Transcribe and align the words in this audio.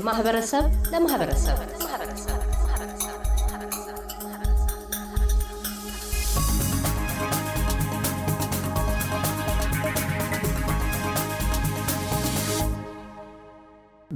ከማህበረሰብ 0.00 0.64
ለማህበረሰብ 0.92 1.56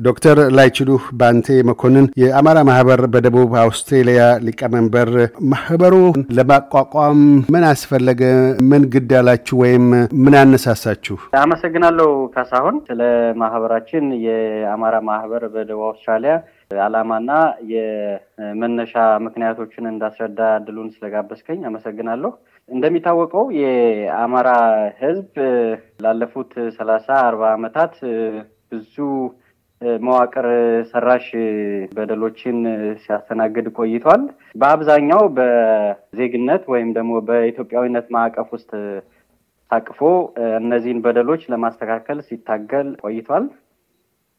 ዶክተር 0.05 0.39
ላይችሉ 0.57 0.91
ባንቴ 1.15 1.47
መኮንን 1.69 2.07
የአማራ 2.21 2.59
ማህበር 2.69 3.01
በደቡብ 3.13 3.53
አውስትሬሊያ 3.63 4.23
ሊቀመንበር፣ 4.47 5.11
ማህበሩ 5.53 5.95
ለማቋቋም 6.39 7.21
ምን 7.55 7.65
አስፈለገ? 7.71 8.23
ምን 8.71 8.83
ግድ 8.95 9.13
አላችሁ? 9.21 9.55
ወይም 9.63 9.85
ምን 10.25 10.35
አነሳሳችሁ? 10.41 11.17
አመሰግናለሁ 11.43 12.09
ካሳሁን። 12.35 12.77
ስለ 12.89 13.01
ማህበራችን 13.43 14.07
የአማራ 14.27 14.95
ማህበር 15.09 15.45
በደቡብ 15.55 15.85
አውስትራሊያ 15.89 16.35
ዓላማና 16.85 17.31
የመነሻ 17.73 18.95
ምክንያቶችን 19.27 19.91
እንዳስረዳ 19.91 20.41
እድሉን 20.59 20.89
ስለጋበዝከኝ 20.95 21.61
አመሰግናለሁ። 21.69 22.33
እንደሚታወቀው 22.69 23.47
የአማራ 23.61 24.51
ሕዝብ 25.01 25.33
ላለፉት 26.05 26.53
ሰላሳ 26.79 27.09
አርባ 27.27 27.43
ዓመታት 27.57 27.95
ብዙ 28.73 28.97
መዋቅር 30.05 30.47
ሰራሽ 30.91 31.27
በደሎችን 31.97 32.59
ሲያስተናግድ 33.03 33.67
ቆይቷል። 33.79 34.23
በአብዛኛው 34.55 35.23
በዜግነት 35.37 36.65
ወይም 36.73 36.91
ደግሞ 36.97 37.13
በኢትዮጵያዊነት 37.29 38.07
ማዕቀፍ 38.17 38.49
ውስጥ 38.57 38.71
ታቅፎ 39.71 40.01
እነዚህን 40.59 41.03
በደሎች 41.05 41.45
ለማስተካከል 41.53 42.19
ሲታገል 42.27 42.89
ቆይቷል። 43.05 43.45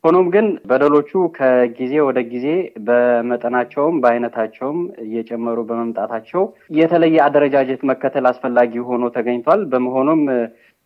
ሆኖም 0.04 0.28
ግን 0.34 0.48
በደሎቹ 0.70 1.12
ከጊዜ 1.36 1.94
ወደ 2.08 2.20
ጊዜ 2.32 2.48
በመጠናቸውም 2.88 3.96
በአይነታቸውም 4.02 4.80
እየጨመሩ 5.06 5.58
በመምጣታቸው 5.70 6.44
የተለየ 6.80 7.18
አደረጃጀት 7.26 7.82
መከተል 7.90 8.26
አስፈላጊ 8.32 8.84
ሆኖ 8.90 9.06
ተገኝቷል። 9.16 9.62
በመሆኑም 9.72 10.22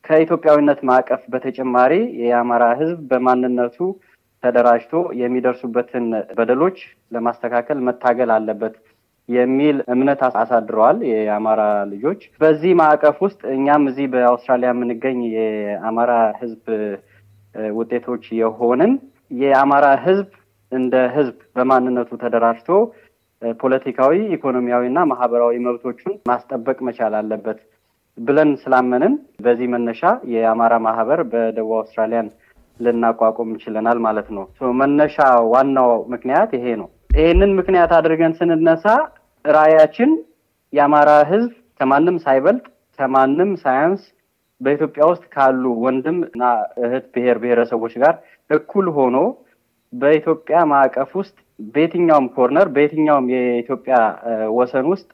ከኢትዮጵያዊነት 0.05 0.79
ማዕቀፍ 0.89 1.23
በተጨማሪ 1.33 1.93
የአማራ 2.21 2.65
ሕዝብ 2.79 2.99
በማንነቱ 3.09 3.77
ተደራጅቶ 4.43 4.93
የሚደርሱበትን 5.21 6.05
በደሎች 6.37 6.77
ለማስተካከል 7.15 7.79
መታገል 7.87 8.31
አለበት 8.35 8.75
የሚል 9.29 9.77
እምነት 9.93 10.21
አሳድረዋል 10.37 10.97
የአማራ 11.09 11.61
ልጆች። 11.91 12.21
በዚህ 12.41 12.71
ማዕቀፍ 12.79 13.17
ውስጥ 13.25 13.41
እኛም 13.55 13.83
እዚህ 13.89 14.05
በአውስትራሊያ 14.13 14.69
የምንገኝ 14.73 15.19
የአማራ 15.35 16.11
ህዝብ 16.39 16.63
ውጤቶች 17.75 18.25
የሆንን 18.39 18.91
የአማራ 19.41 19.87
ህዝብ 20.05 20.27
እንደ 20.71 20.95
ህዝብ 21.15 21.37
በማንነቱ 21.55 22.11
ተደራጅቶ 22.23 22.69
ፖለቲካዊ፣ 23.59 24.15
ኢኮኖሚያዊ 24.35 24.83
እና 24.89 24.99
ማህበራዊ 25.11 25.55
መብቶቹን 25.65 26.15
ማስጠበቅ 26.29 26.77
መቻል 26.87 27.13
አለበት 27.19 27.59
ብለን 28.17 28.49
ስላመንን 28.63 29.13
በዚህ 29.43 29.67
መነሻ 29.73 30.01
የአማራ 30.33 30.73
ማህበር 30.85 31.19
በደቡብ 31.31 31.75
አውስትራሊያን 31.77 32.27
ልናቋቁም 32.79 33.49
ችለናል 33.63 33.97
ማለት 34.05 34.27
ነው። 34.35 34.45
መነሻ 34.79 35.17
ዋናው 35.53 35.91
ምክንያት 36.13 36.51
ይሄ 36.57 36.65
ነው። 36.81 36.87
ይህንን 37.17 37.51
ምክንያት 37.59 37.91
አድርገን 37.97 38.33
ስንነሳ 38.39 38.85
ራዕያችን 39.45 40.11
የአማራ 40.73 41.11
ህዝብ 41.31 41.51
ከማንም 41.79 42.17
ሳይበልጥ 42.25 42.65
ከማንም 42.99 43.51
ሳያንስ 43.61 44.01
በኢትዮጵያ 44.61 45.03
ውስጥ 45.11 45.23
ካሉ 45.33 45.63
ወንድም 45.83 46.17
እና 46.27 46.43
እህት 46.83 47.05
ብሔር 47.13 47.37
ብሔረሰቦች 47.43 47.93
ጋር 48.01 48.15
እኩል 48.49 48.87
ሆኖ 48.97 49.17
በኢትዮጵያ 49.93 50.57
ማዕቀፍ 50.71 51.11
ውስጥ 51.19 51.35
በየትኛውም 51.69 52.27
ኮርነር 52.35 52.67
በየትኛውም 52.75 53.27
የኢትዮጵያ 53.33 53.95
ወሰን 54.57 54.85
ውስጥ 54.91 55.07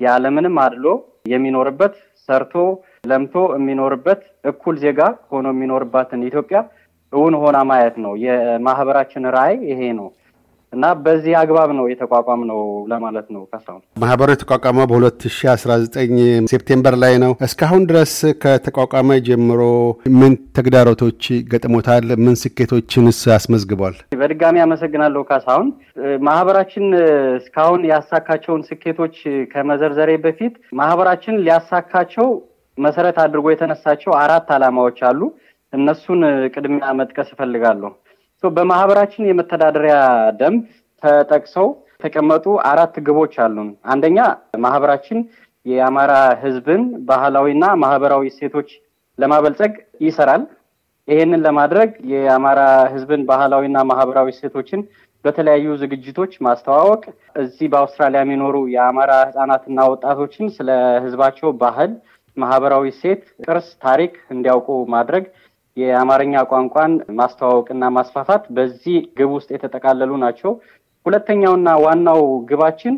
ያለምንም 0.00 0.56
አድሎ 0.64 0.86
የሚኖርበት 1.32 1.94
ሰርቶ 2.28 2.54
ለምቶ 3.04 3.34
የሚኖርበት 3.56 4.20
እኩል 4.50 4.76
ዜጋ 4.84 5.00
ሆኖ 5.32 5.46
የሚኖርባትን 5.54 6.20
ኢትዮጵያ 6.28 6.58
እውን 7.12 7.34
ሆና 7.42 7.58
ማየት 7.68 7.96
ነው። 8.04 8.12
የማህበራችን 8.24 9.30
ራዕይ 9.36 9.56
ይሄ 9.70 9.80
ነው 9.98 10.08
እና 10.72 10.88
በዚህ 11.04 11.32
አግባብ 11.38 11.70
ነው 11.78 11.86
የተቋቋም 11.90 12.42
ነው 12.50 12.60
ለማለት 12.90 13.28
ነው። 13.34 13.40
ካሳሁን 13.52 13.80
ማህበሩ 14.02 14.28
የተቋቋመው 14.32 14.84
በ2019 14.90 16.12
September 16.52 16.94
ላይ 17.02 17.14
ነው። 17.24 17.32
እስካሁን 17.46 17.82
ድረስ 17.90 18.12
ከተቋቋመ 18.44 19.16
ጀምሮ 19.28 19.62
ምን 20.20 20.34
ተግዳሮቶች 20.58 21.22
ገጥሞታል? 21.52 22.06
ምን 22.24 22.36
ስኬቶችንስ 22.42 23.20
አስመዝግቧል? 23.36 23.96
በድጋሚ 24.20 24.56
አመሰግናለሁ 24.60 25.22
ካሳሁን። 25.30 25.68
ማህበራችን 26.28 26.86
እስካሁን 27.40 27.82
ያሳካቸውን 27.92 28.64
ስኬቶች 28.70 29.16
ከመዘርዘሬ 29.52 30.10
በፊት 30.24 30.54
ማህበራችን 30.82 31.42
ሊያሳካቸው 31.44 32.28
መሰረት 32.78 33.16
አድርጎ 33.22 33.46
የተነሳቸው 33.50 34.12
አራት 34.22 34.48
ዓላማዎች 34.56 35.00
አሉ። 35.08 35.20
እነሱን 35.72 36.22
ቅድሚያ 36.54 36.88
መጥቀስ 37.00 37.28
እፈልጋለሁ። 37.34 37.90
በማህበራችን 38.42 39.28
የመተዳደሪያ 39.28 39.96
ደንብ 40.40 40.62
ተጠቅሰው 41.02 41.66
የተቀመጡ 41.94 42.46
አራት 42.70 42.94
ግቦች 43.06 43.34
አሉን። 43.44 43.68
አንደኛ 43.92 44.18
ማህበራችን 44.64 45.18
የአማራ 45.66 46.12
ሕዝብን 46.42 46.82
ባህላዊና 47.08 47.64
ማህበራዊ 47.82 48.24
እሴቶች 48.30 48.68
ለማበልጸግ 49.18 49.72
ይሰራል። 50.06 50.42
ይሄንን 51.08 51.42
ለማድረግ 51.46 51.90
የአማራ 52.12 52.60
ሕዝብን 52.92 53.22
ባህላዊና 53.30 53.78
ማህበራዊ 53.90 54.28
እሴቶችን 54.34 54.80
በተለያዩ 55.24 55.66
ዝግጅቶች 55.80 56.32
ማስተዋወቅ፣ 56.46 57.02
እዚህ 57.36 57.66
በአውስትራሊያ 57.72 58.20
የሚኖሩ 58.24 58.56
የአማራ 58.74 59.12
ህጻናትና 59.22 59.80
ወጣቶችን 59.92 60.46
ስለ 60.56 60.68
ሕዝባቸው 61.04 61.50
ባህል፣ 61.62 61.92
ማህበራዊ 62.36 62.84
እሴት፣ 62.92 63.22
ቅርስ፣ 63.44 63.68
ታሪክ 63.84 64.12
እንዲያውቁ 64.34 64.68
ማድረግ 64.94 65.24
የአማርኛ 65.76 66.42
ቋንቋን 66.50 66.92
ማስተዋወቅና 67.18 67.84
ማስፋፋት 67.96 68.44
በዚህ 68.56 68.96
ግብ 69.18 69.30
ውስጥ 69.36 69.48
የተጠቃለሉ 69.54 70.12
ናቸው። 70.24 70.52
ሁለተኛውና 71.06 71.68
ዋናው 71.84 72.20
ግባችን 72.50 72.94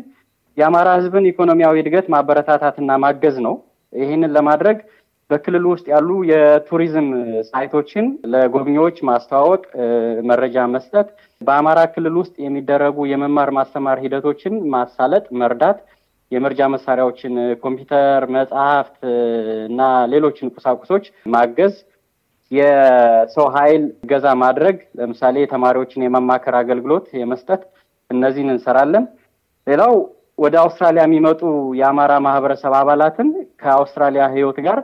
የአማራ 0.57 0.89
ህዝብን 0.97 1.29
ኢኮኖሚያዊ 1.29 1.77
እድገት 1.81 2.07
ማበረታታትና 2.13 2.97
ማገዝ 3.03 3.37
ነው። 3.45 3.55
ይህንን 3.93 4.33
ለማድረግ 4.35 4.77
በክልሉ 5.29 5.65
ውስጥ 5.73 5.85
ያሉ 5.93 6.09
የቱሪዝም 6.29 7.07
ሳይቶችን 7.49 8.05
ለጎብኚዎች 8.33 8.97
ማስተዋወቅ፣ 9.09 9.63
መረጃ 10.29 10.65
መስጠት፣ 10.73 11.07
በአማራ 11.41 11.79
ክልል 11.93 12.15
ውስጥ 12.21 12.35
የሚደረጉ 12.45 13.05
የመማር 13.11 13.49
ማስተማር 13.57 13.97
ሂደቶችን 14.03 14.55
ማሳለጥ፣ 14.75 15.25
መርዳት፣ 15.41 15.79
የመርጃ 16.31 16.61
መሳሪያዎችን 16.73 17.33
ኮምፒውተር፣ 17.63 18.23
መጽሐፍት 18.37 18.99
እና 19.69 19.81
ሌሎችን 20.13 20.53
ቁሳቁሶች 20.55 21.05
ማገዝ 21.33 21.73
የሰው 22.53 23.45
ኃይል 23.55 23.83
ገዛ 24.11 24.25
ማድረግ 24.41 24.77
ለምሳሌ 24.99 25.45
ተማሪዎችን 25.53 26.05
የማማከር 26.05 26.55
አገልግሎት 26.59 27.05
የመስጠት 27.19 27.61
እነዚህን 28.09 28.53
እንሰራለን። 28.53 29.05
ሌላው 29.67 29.93
ወደ 30.37 30.55
አውስትራሊያ 30.63 31.03
የሚመጡ 31.05 31.41
የአማራ 31.79 32.13
ማህበረሰብ 32.25 32.73
አባላትን 32.79 33.29
ከአውስትራሊያ 33.61 34.23
ህይወት 34.35 34.59
ጋር 34.67 34.79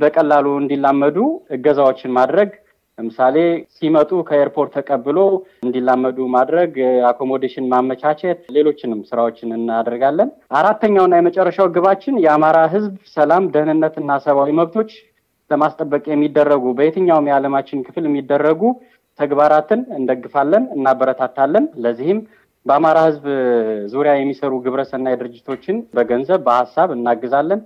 በቀላሉ 0.00 0.46
እንዲላመዱ 0.60 1.16
እገዛዎችን 1.56 2.14
ማድረግ 2.18 2.50
ለምሳሌ 2.98 3.36
ሲመጡ 3.76 4.10
ከኤርፖርት 4.28 4.72
ተቀብሎ 4.76 5.18
እንዲላመዱ 5.62 6.18
ማድረግ፣ 6.34 6.72
አኮሞዴሽን 7.10 7.70
ማመቻቸት፣ 7.72 8.40
ሌሎችንም 8.56 9.00
ስራዎችን 9.08 9.54
እናደርጋለን። 9.58 10.28
አራተኛውና 10.58 11.14
የመጨረሻው 11.18 11.68
ግባችን 11.76 12.20
የአማራ 12.24 12.58
ህዝብ 12.74 12.92
ሰላም፣ 13.14 13.46
ደህንነትና 13.54 14.18
ሰብአዊ 14.26 14.52
መብቶች 14.60 14.92
ለማስጠበቅ 15.52 16.04
የሚደረጉ 16.10 16.64
በየትኛውም 16.78 17.28
የዓለማችን 17.30 17.84
ክፍል 17.86 18.04
የሚደረጉ 18.08 18.62
ተግባራትን 19.18 19.80
እንደግፋለን፣ 19.98 20.64
እናበረታታለን። 20.76 21.64
ለዚህም 21.84 22.20
በአማራ 22.66 22.98
ህዝብ 23.06 23.24
ዙሪያ 23.92 24.12
የሚሰሩ 24.16 24.52
ግብረሰናይ 24.64 25.14
ድርጅቶችን 25.20 25.76
በገንዘብ 25.96 26.40
በሀሳብ 26.46 26.90
እናግዛለን። 26.96 27.62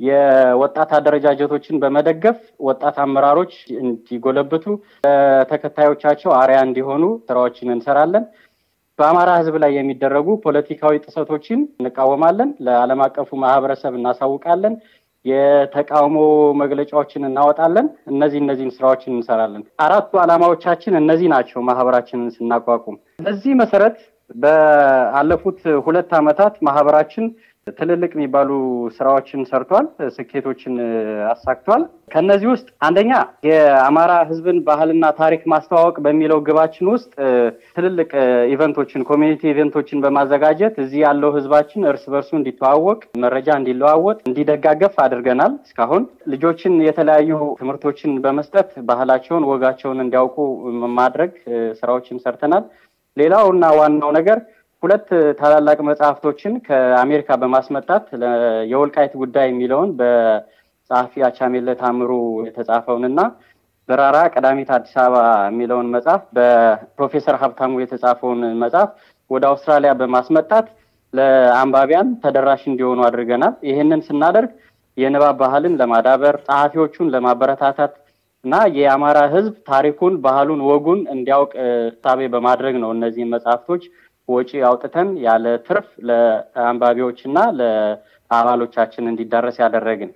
የወጣት 0.00 0.90
አደረጃጀቶችን 0.96 1.80
በመደገፍ 1.82 2.38
ወጣት 2.68 2.96
አመራሮች 3.04 3.52
እንዲጎለብቱ፣ 3.82 4.64
ለተከታዮቻቸው 5.04 6.30
አርያ 6.40 6.58
እንዲሆኑ 6.66 7.04
ስራዎችን 7.28 7.74
እንሰራለን። 7.74 8.24
በአማራ 8.98 9.30
ህዝብ 9.38 9.54
ላይ 9.62 9.72
የሚደረጉ 9.76 10.28
ፖለቲካዊ 10.44 11.00
ጥሰቶችን 11.04 11.60
እንቃወማለን። 11.80 12.50
ለዓለም 12.66 13.00
አቀፉ 13.06 13.30
ማህበረሰብ 13.44 13.94
እናሳውቃለን። 13.98 14.74
የተቃውሞ 15.24 16.16
መግለጫዎችን 16.62 17.28
እናወጣለን። 17.28 17.86
እነዚህ 18.12 18.38
እነዚህን 18.42 18.74
ስራዎችን 18.76 19.14
እንሰራለን። 19.14 19.62
አራቱ 19.80 20.10
ዓላማዎቻችን 20.22 20.98
እነዚህ 21.00 21.28
ናቸው። 21.34 21.60
ማህበራችንን 21.68 22.34
ስናቋቁም 22.36 22.96
በዚህ 23.20 23.54
መሰረት 23.62 23.96
በአለፉት 24.34 25.58
ሁለት 25.86 26.10
ዓመታት 26.18 26.54
ማህበራችን 26.66 27.24
ትልልቅ 27.70 28.10
የሚባሉ 28.14 28.50
ስራዎችን 28.96 29.40
ሰርቷል፣ 29.50 29.86
ስኬቶችን 30.16 30.74
አሳክቷል። 31.30 31.82
ከነዚህ 32.12 32.48
ውስጥ 32.52 32.66
አንደኛ 32.86 33.10
የአማራ 33.48 34.12
ሕዝብን 34.30 34.58
ባህልና 34.66 35.04
ታሪክ 35.20 35.42
ማስተዋወቅ 35.52 35.96
በሚለው 36.04 36.40
ግባችን 36.48 36.90
ውስጥ 36.92 37.10
ትልልቅ 37.76 38.10
event 38.54 38.78
ኦችን 38.78 39.06
community 39.10 39.42
event 39.52 39.75
ኦችን 39.75 40.02
በማዘጋጀት 40.04 40.74
እዚህ 40.84 41.00
ያለው 41.06 41.32
ሕዝባችን 41.36 41.88
እርስ 41.90 42.04
በርሱ 42.14 42.30
እንዲተዋወቅ፣ 42.38 43.00
መረጃ 43.24 43.48
እንዲለዋወጥ፣ 43.60 44.18
እንዲደጋገፍ 44.28 44.96
አድርገናል። 45.04 45.54
እስካሁን 45.66 46.04
ልጆችን 46.34 46.74
የተለያዩ 46.88 47.30
ትምህርቶችን 47.60 48.12
በመስጠት 48.24 48.70
ባህላቸውን፣ 48.88 49.46
ወጋቸውን 49.52 50.02
እንዲያውቁ 50.04 50.36
ማድረግ 50.98 51.32
ስራዎችን 51.80 52.22
ሰርተናል። 52.24 52.66
ሌላው 53.16 53.46
እና 53.52 53.64
ዋናው 53.78 54.10
ነገር 54.16 54.38
ሁለት 54.84 55.08
ታላላቅ 55.38 55.78
መጽሐፍቶችን 55.88 56.54
ከአሜሪካ 56.66 57.36
በማስመጣት 57.42 58.04
የወልቃይት 58.72 59.12
ጉዳይ 59.22 59.46
የሚለውን 59.48 59.90
በጸሐፊ 60.00 61.22
አቻሜለ 61.28 61.68
ታምሩ 61.80 62.10
የተጻፈውንና 62.46 63.20
በራራ 63.88 64.18
ቀዳሚት 64.34 64.70
አዲስ 64.76 64.94
አበባ 65.00 65.16
የሚለውን 65.48 65.88
መጽሐፍ 65.94 66.22
በፕሮፌሰር 66.36 67.36
ሀብታሙ 67.42 67.80
የተጻፈውን 67.82 68.42
መጽሐፍ 68.62 68.90
ወደ 69.30 69.44
አውስትራሊያ 69.50 69.92
በማስመጣት 70.00 70.66
ለአንባቢያን 71.12 72.08
ተደራሽ 72.22 72.62
እንዲሆኑ 72.70 73.00
አድርገናል። 73.08 73.54
ይህንን 73.68 74.00
ስናደርግ 74.08 74.52
የንባብ 74.96 75.36
ባህልን 75.42 75.76
ለማዳበር 75.80 76.34
ጸሐፊዎቹን 76.46 77.12
ለማበረታታት 77.14 77.92
እና 78.44 78.54
የአማራ 78.78 79.18
ሕዝብ 79.32 79.54
ታሪኩን፣ 79.70 80.14
ባህሉን፣ 80.24 80.62
ወጉን 80.68 81.00
እንዲያውቅ 81.14 81.52
ሳቤ 82.02 82.26
በማድረግ 82.34 82.74
ነው 82.82 82.90
እነዚህን 82.96 83.32
መጽሐፍቶች 83.34 83.84
ወጪ 84.28 84.50
አውጥተን 84.66 85.08
ያለ 85.24 85.46
ትርፍ 85.66 85.88
ለአንባቢዎች 86.08 87.18
እና 87.28 87.38
ለአባሎቻችን 87.58 89.10
እንዲዳረስ 89.10 89.56
ያደረግን። 89.62 90.10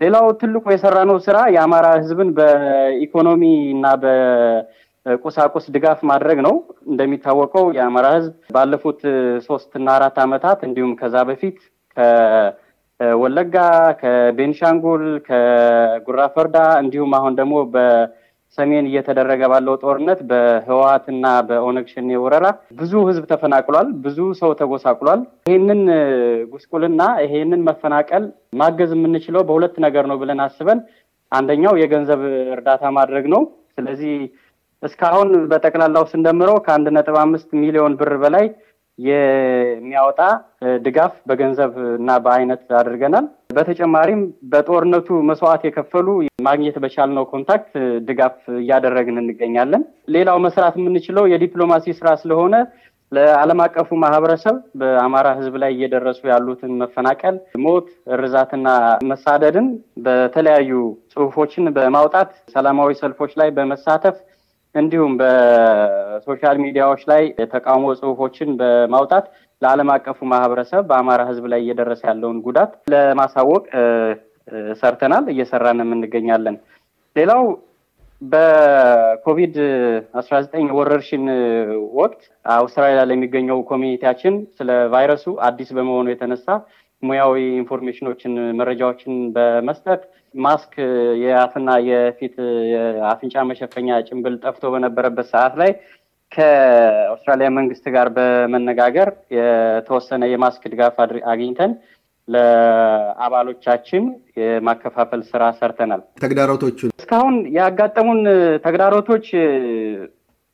ሌላው 0.00 0.26
ትልቁ 0.40 0.64
የሰራነው 0.72 1.18
ስራ 1.26 1.38
የአማራ 1.54 1.86
ህዝብን 1.98 2.30
በኢኮኖሚ 2.38 3.42
እና 3.74 3.86
በቁሳቁስ 4.04 5.64
ድጋፍ 5.74 6.00
ማድረግ 6.10 6.38
ነው። 6.46 6.54
እንደሚታወቀው 6.90 7.66
የአማራ 7.76 8.06
ህዝብ 8.16 8.32
ባለፉት 8.54 9.00
ሶስት 9.46 9.70
እና 9.80 9.88
አራት 9.98 10.18
ዓመታት 10.24 10.60
እንዲሁም 10.68 10.92
ከዛ 11.00 11.16
በፊት 11.30 11.58
ከወለጋ፣ 11.96 13.56
ከቤንሻንጉል፣ 14.02 15.04
ከጉራ 15.28 16.20
ፈርዳ 16.34 16.56
እንዲሁም 16.82 17.14
አሁን 17.18 17.34
ደግሞ 17.40 17.54
ሰሜን 18.58 18.86
እየተደረገ 18.88 19.42
ባለው 19.52 19.74
ጦርነት 19.82 20.20
በህወሀትና 20.30 21.26
በኦነግ 21.48 21.86
ሸኔ 21.92 22.10
ወረራ 22.22 22.46
ብዙ 22.80 22.92
ህዝብ 23.08 23.24
ተፈናቅሏል። 23.30 23.88
ብዙ 24.04 24.18
ሰው 24.40 24.50
ተጎሳቅሏል። 24.60 25.20
ይህንን 25.48 25.80
ጉስቁልና 26.52 27.02
ይሄንን 27.24 27.62
መፈናቀል 27.68 28.24
ማገዝ 28.60 28.92
የምንችለው 28.96 29.44
በሁለት 29.48 29.76
ነገር 29.86 30.06
ነው 30.10 30.18
ብለን 30.22 30.42
አስበን 30.46 30.80
አንደኛው 31.32 31.74
የገንዘብ 31.82 32.22
እርዳታ 32.54 32.84
ማድረግ 32.96 33.26
ነው። 33.34 33.42
ስለዚህ 33.76 34.14
እስካሁን 34.82 35.30
በጠቅላላው 35.50 36.04
ስንደምረው 36.10 36.56
ከአንድ 36.64 36.86
ነጥብ 36.96 37.16
አምስት 37.20 37.50
ሚሊዮን 37.60 37.94
ብር 38.00 38.14
በላይ 38.22 38.46
የሚያወጣ 38.98 40.20
ድጋፍ 40.84 41.12
በገንዘብ 41.28 41.72
እና 41.98 42.18
በአይነት 42.24 42.64
አድርገናል። 42.80 43.26
በተጨማሪም 43.56 44.20
በጦርነቱ 44.52 45.08
መስዋዕት 45.30 45.62
የከፈሉ 45.66 46.08
ማግኘት 46.42 46.76
በቻልነው 46.84 47.24
contact 47.32 47.72
ድጋፍ 48.08 48.36
እያደረግን 48.60 49.20
እንገኛለን። 49.22 49.82
ሌላው 50.14 50.38
መስራት 50.46 50.74
የምንችለው 50.80 51.26
የዲፕሎማሲ 51.32 51.94
ስራ 51.98 52.08
ስለሆነ 52.22 52.54
ለዓለም 53.12 53.60
አቀፉ 53.64 53.88
ማህበረሰብ 54.02 54.56
በአማራ 54.80 55.28
ህዝብ 55.38 55.54
ላይ 55.62 55.70
እየደረሱ 55.74 56.20
ያሉትን 56.30 56.72
መፈናቀል፣ 56.82 57.34
ሞት፣ 57.64 57.88
እርዛትና 58.14 58.68
መሳደድን 59.10 59.66
በተለያዩ 60.06 60.70
ጽሁፎችን 61.14 61.66
በማውጣት 61.76 62.30
ሰላማዊ 62.54 62.92
ሰልፎች 63.02 63.32
ላይ 63.40 63.50
በመሳተፍ 63.58 64.16
እንዲሁም 64.74 65.14
በ 65.20 65.55
social 65.55 66.58
media 66.64 66.85
ዎች 66.85 67.02
ላይ 67.10 67.22
የተቃውሞ 67.42 67.86
ጽሁፎችን 68.00 68.50
በማውጣት 68.60 69.24
ለዓለም 69.62 69.90
አቀፉ 69.94 70.18
ማህበረሰብ 70.30 70.82
በአማራ 70.88 71.22
ህዝብ 71.28 71.44
ላይ 71.52 71.60
እየደረሰ 71.64 72.02
ያለውን 72.10 72.38
ጉዳት 72.46 72.72
ለማሳወቅ 72.92 73.64
ሰርተናል፣ 74.80 75.26
እየሰራንም 75.32 75.90
እንገኛለን። 75.96 76.56
ሌላው 77.16 77.42
በኮቪድ 78.22 79.54
አስራ 80.20 80.34
ዘጠኝ 80.44 80.66
ወረርሽኝ 80.76 81.24
ወቅት 82.00 82.20
አውስትራሊያ 82.44 83.02
ለሚገኘው 83.10 83.58
community 83.70 84.06
ያችን 84.06 84.34
ስለ 84.58 84.70
ቫይረሱ 84.92 85.24
አዲስ 85.48 85.70
በመሆኑ 85.76 86.06
የተነሳ 86.12 86.46
ሙያዊ 87.02 87.38
information 87.60 88.04
ኦችን፣ 88.04 88.32
መረጃዎችን 88.58 89.14
በመስጠት 89.36 90.02
ማስክ 90.44 90.74
የአፍና 91.22 91.70
የፊት 91.88 92.36
የአፍንጫ 92.72 93.34
መሸፈኛ 93.50 93.98
ጭንብል 94.06 94.36
ጠፍቶ 94.44 94.70
በነበረበት 94.74 95.26
ሰዓት 95.32 95.54
ላይ 95.62 95.72
ከአውስትራሊያ 96.32 97.48
መንግስት 97.56 97.84
ጋር 97.94 98.08
በመነጋገር 98.16 99.08
የተወሰነ 99.36 100.22
የማስክ 100.30 100.62
ድጋፍ 100.72 100.96
አግኝተን 101.32 101.72
ለአባሎቻችን 102.28 104.04
የማከፋፈል 104.40 105.22
ስራ 105.30 105.44
ሰርተናል። 105.58 106.02
ተግዳሮቶቹ 106.22 106.78
እስካሁን 106.94 107.36
ያጋጠሙን 107.56 108.20
ተግዳሮቶች 108.66 109.26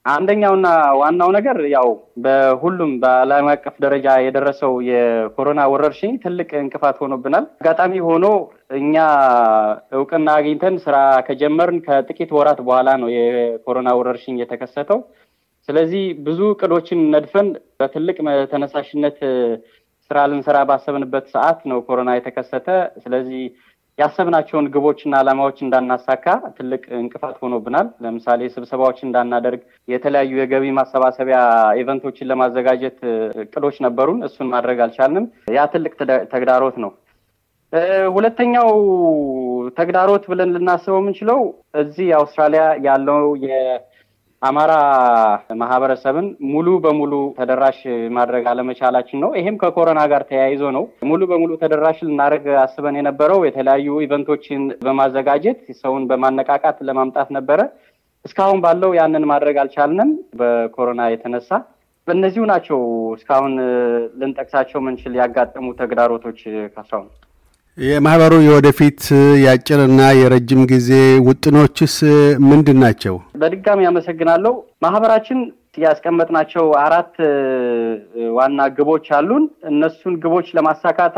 አንደኛውና 0.05 0.67
ዋናው 1.01 1.31
ነገር 1.37 1.57
ያው 1.73 1.89
በሁሉም 2.25 2.93
በዓለም 3.03 3.49
አቀፍ 3.53 3.75
ደረጃ 3.85 4.07
የደረሰው 4.25 4.73
የኮሮና 4.89 5.61
ወረርሽኝ 5.73 6.13
ትልቅ 6.23 6.51
እንቅፋት 6.61 6.97
ሆኖብናል። 7.03 7.45
አጋጣሚ 7.61 7.95
ሆኖ 8.07 8.27
እኛ 8.79 8.95
እውቅና 9.99 10.29
አግኝተን 10.39 10.77
ስራ 10.85 10.97
ከጀመርን 11.29 11.79
ከጥቂት 11.87 12.33
ወራት 12.39 12.61
በኋላ 12.67 12.91
ነው 13.03 13.11
የኮሮና 13.17 13.91
ወረርሽኝ 14.01 14.39
የተከሰተው። 14.41 15.01
ስለዚህ 15.69 16.05
ብዙ 16.27 16.41
እቅዶችን 16.53 17.01
ነድፈን 17.15 17.49
በትልቅ 17.81 18.17
ተነሳሽነት 18.53 19.19
ስራ 20.11 20.21
ልንሰራ 20.31 20.59
ባሰብንበት 20.69 21.27
ሰዓት 21.33 21.59
ነው 21.71 21.79
ኮሮና 21.87 22.11
የተከሰተ። 22.17 22.67
ስለዚህ 23.03 23.43
ያሰብናቸውን 23.99 24.67
ግቦችና 24.75 25.15
ዓላማዎች 25.21 25.59
እንዳናሳካ 25.65 26.27
ትልቅ 26.57 26.83
እንቅፋት 26.99 27.37
ሆኖብናል። 27.43 27.87
ለምሳሌ 28.05 28.41
ስብሰባዎች 28.55 28.99
እንዳናደርግ፣ 29.03 29.63
የተለያዩ 29.89 30.39
የገቢ 30.41 30.65
ማሰባሰቢያ 30.79 31.39
event 31.81 32.04
ኦችን 32.04 32.31
ለማዘጋጀት 32.31 32.99
እቅዶች 33.45 33.77
ነበሩን። 33.87 34.21
እሱን 34.29 34.51
ማድረግ 34.55 34.81
አልቻልንም። 34.87 35.27
ያ 35.57 35.67
ትልቅ 35.75 35.93
ተግዳሮት 36.33 36.79
ነው። 36.85 36.93
ሁለተኛው 38.15 38.71
ተግዳሮት 39.77 40.25
ብለን 40.31 40.53
ልናስበው 40.55 41.01
የምንችለው 41.01 41.41
እዚህ 41.83 42.09
አውስትራሊያ 42.19 42.63
ያለው 42.87 43.25
የአማራ 44.43 44.73
ማህበረሰብን 45.61 46.27
ሙሉ 46.51 46.67
በሙሉ 46.83 47.15
ተደራሽ 47.39 47.79
ማድረግ 48.17 48.45
አለመቻላችን 48.51 49.19
ነው። 49.25 49.31
ይሄም 49.39 49.57
ከኮሮና 49.63 50.01
ጋር 50.13 50.23
ተያይዞ 50.29 50.63
ነው። 50.77 50.85
ሙሉ 51.09 51.21
በሙሉ 51.31 51.51
ተደራሽ 51.63 51.99
ልናደርግ 52.07 52.47
አስበን 52.63 52.99
የነበረው 52.99 53.41
የተለያዩ 53.47 53.97
event 54.05 54.31
ኦችን 54.31 54.63
በማዘጋጀት 54.85 55.61
ሰውን 55.81 56.05
በማነቃቃት 56.11 56.79
ለማምጣት 56.89 57.31
ነበረ። 57.39 57.61
እስካሁን 58.25 58.63
ባለው 58.65 58.93
ያንን 58.99 59.27
ማድረግ 59.33 59.59
አልቻልንም 59.63 60.11
በኮሮና 60.41 61.03
የተነሳ። 61.11 61.51
በእነዚሁ 62.07 62.45
ናቸው 62.51 62.81
እስካሁን 63.17 63.55
ልንጠቅሳቸው 64.21 64.81
ምንችል 64.85 65.17
ያጋጠሙ 65.21 65.67
ተግዳሮቶች 65.81 66.41
ካሳሁን። 66.75 67.09
የማህበሩ 67.79 68.35
የወደፊት 68.45 69.01
የአጭርና 69.43 70.01
የረጅም 70.19 70.63
ጊዜ 70.71 70.89
ውጥኖችስ 71.27 71.95
ምንድን 72.47 72.79
ናቸው? 72.85 73.15
በድጋሚ 73.35 73.81
አመሰግናለሁ። 73.91 74.53
ማህበራችን 74.85 75.39
ያስቀመጥናቸው 75.85 76.65
አራት 76.81 77.15
ዋና 78.39 78.67
ግቦች 78.77 79.07
አሉን። 79.19 79.45
እነሱን 79.71 80.17
ግቦች 80.25 80.49
ለማሳካት 80.59 81.17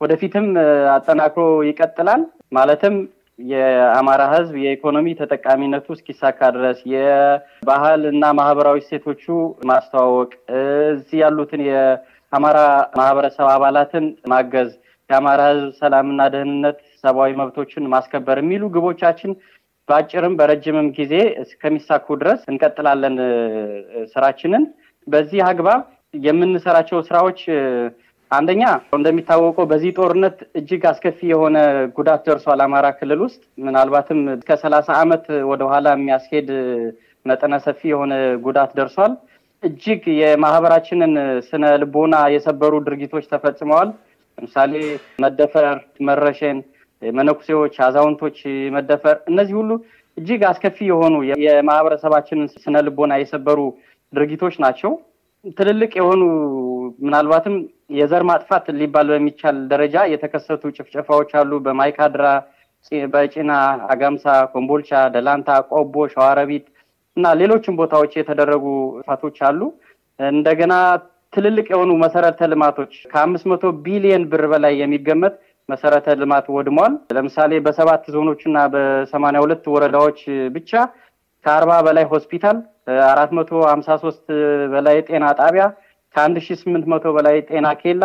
ወደፊትም 0.00 0.46
አጠናክሮ 0.94 1.46
ይቀጥላል። 1.70 2.22
ማለትም 2.52 2.94
የአማራ 3.46 4.22
ሕዝብ 4.32 4.54
የኢኮኖሚ 4.62 5.06
ተጠቃሚነቱ 5.18 5.86
እስኪሳካ 5.96 6.40
ድረስ 6.54 6.78
የባህል 6.92 8.02
እና 8.12 8.32
ማህበራዊ 8.38 8.78
እሴቶቹ 8.82 9.24
ማስተዋወቅ፣ 9.70 10.30
እዚህ 10.92 11.18
ያሉትን 11.24 11.62
የአማራ 11.68 12.58
ማህበረሰብ 12.98 13.48
አባላትን 13.52 14.04
ማገዝ 14.32 14.70
የአማራ 15.10 15.40
ህዝብ 15.50 15.68
ሰላምና 15.80 16.22
ደህንነት፣ 16.32 16.78
ሰብአዊ 17.02 17.32
መብቶችን 17.40 17.90
ማስከበር 17.92 18.38
የሚሉ 18.40 18.62
ግቦቻችን 18.74 19.32
በአጭርም 19.88 20.34
በረጅምም 20.38 20.88
ጊዜ 20.96 21.12
እስከሚሳኩ 21.42 22.06
ድረስ 22.22 22.40
እንቀጥላለን 22.52 23.16
ስራችንን። 24.14 24.64
በዚህ 25.06 25.40
አግባብ 25.48 25.82
የምንሰራቸው 26.24 26.98
ስራዎች 27.08 27.40
አንደኛ 28.30 28.62
እንደሚታወቀው 28.96 29.64
በዚህ 29.72 29.90
ጦርነት 29.98 30.38
እጅግ 30.60 30.84
አስከፊ 30.90 31.18
የሆነ 31.30 31.56
ጉዳት 31.98 32.24
ደርሷል 32.28 32.60
አማራ 32.64 32.86
ክልል 32.98 33.20
ውስጥ 33.26 33.42
ምናልባትም 33.66 34.20
እስከ 34.34 34.56
ሰላሳ 34.64 34.88
ዓመት 35.02 35.24
ወደኋላ 35.50 35.92
የሚያስሄድ 35.94 36.48
መጠነ 37.26 37.54
ሰፊ 37.66 37.80
የሆነ 37.92 38.12
ጉዳት 38.46 38.72
ደርሷል። 38.78 39.14
እጅግ 39.62 40.02
የማህበራችንን 40.20 41.14
ስነ 41.46 41.64
ልቦና 41.82 42.16
የሰበሩ 42.34 42.74
ድርጊቶች 42.86 43.24
ተፈጽመዋል። 43.30 43.90
ለምሳሌ 44.38 44.72
መደፈር፣ 45.22 45.66
መረሸን፣ 46.08 46.58
መነኩሴዎች፣ 47.02 47.74
አዛውንቶች 47.86 48.38
መደፈር፣ 48.74 49.16
እነዚህ 49.30 49.54
ሁሉ 49.60 49.70
እጅግ 50.16 50.42
አስከፊ 50.50 50.78
የሆኑ 50.90 51.14
የማህበረሰባችንን 51.44 52.48
ስነ 52.56 52.76
ልቦና 52.86 53.14
የሰበሩ 53.20 53.58
ድርጊቶች 54.12 54.54
ናቸው። 54.64 54.92
ትልልቅ 55.56 55.90
የሆኑ 55.98 56.22
ምናልባትም 56.98 57.56
የዘር 57.96 58.22
ማጥፋት 58.30 58.66
ሊባል 58.78 59.08
በሚቻል 59.12 59.56
ደረጃ 59.72 59.96
የተከሰቱ 60.12 60.62
ጭፍጨፋዎች 60.76 61.32
አሉ። 61.40 61.52
በማይካድራ፣ 61.66 62.24
በጭና፣ 63.12 63.52
አጋምሳ፣ 63.92 64.24
ኮምቦልቻ፣ 64.52 64.90
ደላንታ፣ 65.14 65.50
ቆቦ፣ 65.72 65.94
ሸዋረቢት 66.14 66.66
እና 67.16 67.26
ሌሎችም 67.40 67.78
ቦታዎች 67.80 68.12
የተደረጉ 68.18 68.64
ጥፋቶች 68.98 69.38
አሉ። 69.48 69.60
እንደገና 70.18 70.74
ትልልቅ 71.32 71.66
የሆኑ 71.72 71.90
መሰረተ 72.02 72.40
ልማቶች 72.52 72.92
ከአምስት 73.12 73.46
መቶ 73.50 73.64
ቢሊየን 73.84 74.24
ብር 74.30 74.44
በላይ 74.52 74.74
የሚገመት 74.80 75.34
መሰረተ 75.68 76.14
ልማት 76.20 76.46
ወድሟል። 76.56 76.92
ለምሳሌ 77.16 77.52
በሰባት 77.64 78.04
ዞኖች 78.14 78.40
እና 78.48 78.58
በሰማንያ 78.74 79.40
ሁለት 79.44 79.64
ወረዳዎች 79.74 80.20
ብቻ 80.56 80.72
ከአርባ 81.44 81.72
በላይ 81.86 82.04
ሆስፒታል፣ 82.12 82.56
አራት 83.08 83.30
መቶ 83.38 83.50
ሀምሳ 83.70 83.88
ሶስት 84.04 84.24
በላይ 84.72 84.96
ጤና 85.08 85.24
ጣቢያ፣ 85.40 85.64
ከአንድ 86.14 86.36
ሺ 86.44 86.56
ስምንት 86.60 86.84
መቶ 86.92 87.06
በላይ 87.16 87.36
ጤና 87.48 87.68
ኬላ 87.82 88.04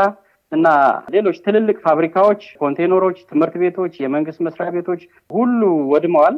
እና 0.51 0.67
ሌሎች 1.13 1.37
ትልልቅ 1.45 1.77
ፋብሪካዎች፣ 1.85 2.41
ኮንቴነሮች፣ 2.61 3.17
ትምህርት 3.29 3.55
ቤቶች፣ 3.61 3.93
የመንግስት 4.03 4.39
መስሪያ 4.47 4.69
ቤቶች 4.75 5.01
ሁሉ 5.31 5.61
ወድመዋል። 5.93 6.35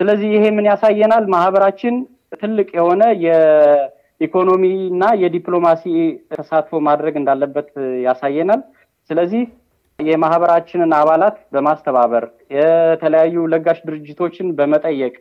ስለዚህ 0.00 0.28
ይሄ 0.36 0.44
ምን 0.56 0.68
ያሳየናል? 0.70 1.24
ማህበራችን 1.34 1.94
ትልቅ 2.34 2.68
የሆነ 2.78 3.02
የኢኮኖሚ 4.20 4.64
እና 4.90 5.04
የዲፕሎማሲ 5.22 5.84
ተሳትፎ 6.32 6.80
ማድረግ 6.86 7.14
እንዳለበት 7.20 7.70
ያሳየናል። 8.06 8.60
ስለዚህ 9.10 9.42
የማህበራችንን 9.98 10.92
አባላት 10.98 11.36
በማስተባበር 11.54 12.24
የተለያዩ 12.56 13.44
ለጋሽ 13.52 13.78
ድርጅቶችን 13.88 14.48
በመጠየቅ 14.58 15.14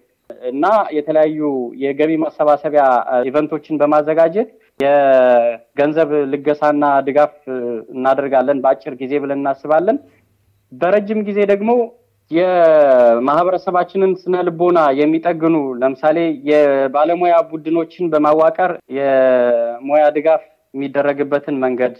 እና 0.50 0.65
የተለያዩ 0.97 1.39
የገቢ 1.83 2.12
ማሰባሰቢያ 2.23 2.83
event 3.29 3.52
ኦችን 3.52 3.79
በማዘጋጀት 3.81 4.50
የገንዘብ 4.79 6.12
ልገሳና 6.31 6.85
ድጋፍ 7.07 7.33
እናደርጋለን 7.95 8.62
በአጭር 8.63 8.93
ጊዜ 9.01 9.13
ብለን 9.23 9.41
እናስባለን። 9.41 9.97
በረጅም 10.71 11.19
ጊዜ 11.27 11.39
ደግሞ 11.51 11.71
የማህበረሰባችንን 12.32 14.12
ስነ 14.22 14.36
ልቦና 14.48 14.80
የሚጠግኑ 15.00 15.56
ለምሳሌ 15.82 16.18
የባለሙያ 16.50 17.36
ቡድኖችን 17.50 18.12
በማዋቀር 18.13 18.72
የሙያ 18.98 20.03
ድጋፍ 20.18 20.44
የሚደረግበትን 20.74 21.58
መንገድ 21.65 21.96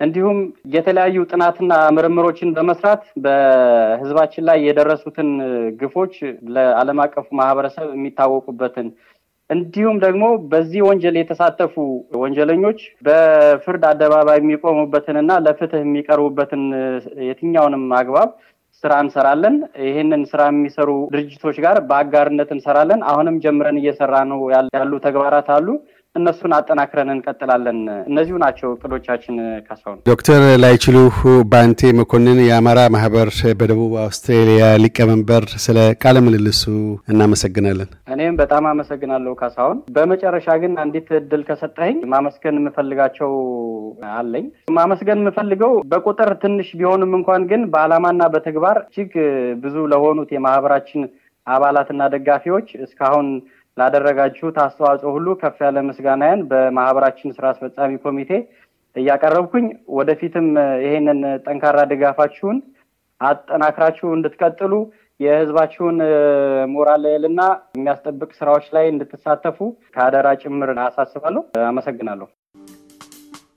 እንዲሁም 0.00 0.38
የተለያዩ 0.74 1.18
ጥናትና 1.30 1.74
ምርምሮችን 1.96 2.54
በመስራት 2.56 3.04
በሕዝባችን 3.24 4.46
ላይ 4.48 4.58
የደረሱትን 4.66 5.28
ግፎች 5.80 6.14
ለዓለም 6.56 6.98
አቀፉ 7.04 7.26
ማህበረሰብ 7.40 7.86
የሚታወቁበትን 7.94 8.88
እንዲሁም 9.50 9.96
ደግሞ 10.04 10.24
በዚህ 10.52 10.80
ወንጀል 10.88 11.16
የተሳተፉ 11.18 11.74
ወንጀለኞች 12.22 12.78
በፍርድ 13.06 13.84
አደባባይ 13.90 14.38
የሚቆሙበትንና 14.40 15.32
ለፍትህ 15.44 15.82
የሚቀርቡበትን 15.84 16.62
የትኛውንም 17.28 17.84
አግባብ 18.00 18.30
ስራ 18.84 18.92
እንሰራለን። 19.02 19.54
ይህንን 19.86 20.22
ስራ 20.30 20.42
የሚሰሩ 20.50 20.90
ድርጅቶች 21.12 21.56
ጋር 21.64 21.76
በአጋርነት 21.88 22.50
እንሰራለን። 22.56 23.00
አሁንም 23.10 23.36
ጀምረን 23.44 23.80
እየሰራ 23.80 24.14
ነው 24.30 24.40
ያሉ 24.76 24.92
ተግባራት 25.06 25.48
አሉ። 25.56 25.68
እነሱን 26.16 26.52
አጠናክረን 26.56 27.10
እንቀጥላለን። 27.14 27.78
እነዚሁ 28.08 28.36
ናቸው 28.42 28.68
እቅዶቻችን። 28.76 29.36
ካሳሁን 29.66 29.98
ዶክተር 30.08 30.42
ላይችሉ 30.62 30.96
ባንቴ 31.52 31.90
መኮንን 31.98 32.38
የአማራ 32.44 32.80
ማህበር 32.94 33.28
በደቡብ 33.60 33.92
አውስትሬሊያ 34.04 34.64
ሊቀመንበር፣ 34.82 35.44
ስለ 35.64 35.78
ቃለ 36.02 36.16
ምልልሱ 36.26 36.62
እናመሰግናለን። 37.12 37.90
እኔም 38.14 38.38
በጣም 38.40 38.66
አመሰግናለሁ 38.72 39.34
ካሳሁን። 39.40 39.78
በመጨረሻ 39.96 40.48
ግን 40.62 40.74
አንዲት 40.82 41.10
እድል 41.20 41.44
ከሰጠኸኝ 41.48 41.98
ማመስገን 42.14 42.58
የምፈልጋቸው 42.60 43.32
አለኝ። 44.16 44.46
ማመስገን 44.76 45.22
የምፈልገው 45.22 45.74
በቁጥር 45.92 46.32
ትንሽ 46.42 46.70
ቢሆንም 46.80 47.12
እንኳን 47.18 47.44
ግን 47.50 47.62
በዓላማና 47.72 48.22
በተግባር 48.34 48.78
እጅግ 48.86 49.12
ብዙ 49.62 49.76
ለሆኑት 49.92 50.30
የማህበራችን 50.34 51.02
አባላትና 51.46 52.02
ደጋፊዎች 52.14 52.68
እስካሁን 52.84 53.26
ላደረጋችሁት 53.76 54.56
አስተዋጽኦ 54.62 55.10
ሁሉ 55.16 55.28
ከፍ 55.40 55.58
ያለ 55.64 55.78
ምስጋናዬን 55.88 56.42
በማህበራችን 56.50 57.34
ስራ 57.36 57.46
አስፈጻሚ 57.52 57.98
ኮሚቴ 58.04 58.30
እያቀረብኩኝ 58.96 59.66
ወደፊትም 59.96 60.46
ይሄንን 60.84 61.18
ጠንካራ 61.46 61.80
ድጋፋችሁን 61.90 62.58
አጠናክራችሁ 63.20 64.08
እንድትቀጥሉ 64.14 64.72
የህዝባችሁን 65.20 65.98
ሞራል 66.72 67.00
ልዕልና 67.04 67.42
የሚያስጠብቅ 67.76 68.30
ስራዎች 68.40 68.66
ላይ 68.76 68.86
እንድትሳተፉ 68.90 69.58
ከአደራ 69.94 70.28
ጭምር 70.42 70.70
አሳስባለሁ። 70.86 71.42
አመሰግናለሁ። 71.68 72.26